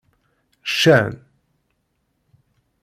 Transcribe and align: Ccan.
Ccan. 0.71 1.13